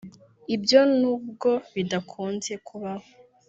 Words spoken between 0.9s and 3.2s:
n’ubwo bidakunze kubaho